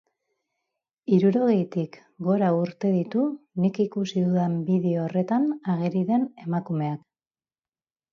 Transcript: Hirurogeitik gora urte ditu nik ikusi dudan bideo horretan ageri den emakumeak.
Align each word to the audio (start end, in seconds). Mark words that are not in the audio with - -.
Hirurogeitik 1.15 1.97
gora 2.27 2.47
urte 2.59 2.91
ditu 2.95 3.21
nik 3.65 3.77
ikusi 3.83 4.23
dudan 4.29 4.55
bideo 4.71 5.03
horretan 5.03 5.45
ageri 5.75 6.03
den 6.09 6.25
emakumeak. 6.47 7.05